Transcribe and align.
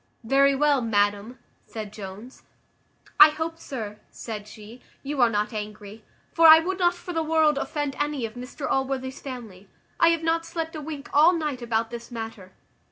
"Very 0.23 0.55
well, 0.55 0.81
madam," 0.81 1.37
said 1.67 1.93
Jones. 1.93 2.41
"I 3.19 3.29
hope, 3.29 3.59
sir," 3.59 3.99
said 4.09 4.47
she, 4.47 4.81
"you 5.03 5.21
are 5.21 5.29
not 5.29 5.53
angry; 5.53 6.03
for 6.33 6.47
I 6.47 6.57
would 6.57 6.79
not 6.79 6.95
for 6.95 7.13
the 7.13 7.21
world 7.21 7.59
offend 7.59 7.95
any 7.99 8.25
of 8.25 8.33
Mr 8.33 8.67
Allworthy's 8.67 9.21
family. 9.21 9.69
I 9.99 10.07
have 10.07 10.23
not 10.23 10.43
slept 10.43 10.75
a 10.75 10.81
wink 10.81 11.07
all 11.13 11.33
night 11.33 11.61
about 11.61 11.91
this 11.91 12.09
matter." 12.09 12.53